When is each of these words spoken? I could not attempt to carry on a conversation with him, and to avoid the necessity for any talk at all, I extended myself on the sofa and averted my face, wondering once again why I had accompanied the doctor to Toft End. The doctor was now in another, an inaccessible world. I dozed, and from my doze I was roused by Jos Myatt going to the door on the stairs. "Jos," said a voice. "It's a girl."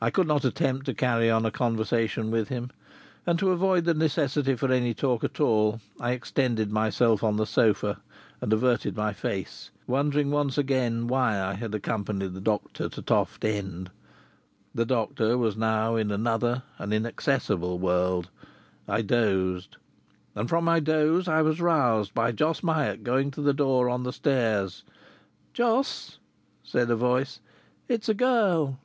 I 0.00 0.10
could 0.10 0.28
not 0.28 0.44
attempt 0.44 0.86
to 0.86 0.94
carry 0.94 1.28
on 1.28 1.44
a 1.44 1.50
conversation 1.50 2.30
with 2.30 2.48
him, 2.48 2.70
and 3.26 3.36
to 3.40 3.50
avoid 3.50 3.82
the 3.84 3.94
necessity 3.94 4.54
for 4.54 4.70
any 4.70 4.94
talk 4.94 5.24
at 5.24 5.40
all, 5.40 5.80
I 5.98 6.12
extended 6.12 6.70
myself 6.70 7.24
on 7.24 7.36
the 7.36 7.44
sofa 7.46 8.00
and 8.40 8.52
averted 8.52 8.96
my 8.96 9.12
face, 9.12 9.72
wondering 9.88 10.30
once 10.30 10.56
again 10.56 11.08
why 11.08 11.42
I 11.42 11.54
had 11.54 11.74
accompanied 11.74 12.34
the 12.34 12.40
doctor 12.40 12.88
to 12.88 13.02
Toft 13.02 13.44
End. 13.44 13.90
The 14.72 14.86
doctor 14.86 15.36
was 15.36 15.56
now 15.56 15.96
in 15.96 16.12
another, 16.12 16.62
an 16.78 16.92
inaccessible 16.92 17.80
world. 17.80 18.30
I 18.86 19.02
dozed, 19.02 19.76
and 20.36 20.48
from 20.48 20.64
my 20.64 20.78
doze 20.78 21.26
I 21.26 21.42
was 21.42 21.60
roused 21.60 22.14
by 22.14 22.30
Jos 22.30 22.62
Myatt 22.62 23.02
going 23.02 23.32
to 23.32 23.42
the 23.42 23.52
door 23.52 23.88
on 23.88 24.04
the 24.04 24.12
stairs. 24.12 24.84
"Jos," 25.52 26.20
said 26.62 26.88
a 26.92 26.94
voice. 26.94 27.40
"It's 27.88 28.08
a 28.08 28.14
girl." 28.14 28.78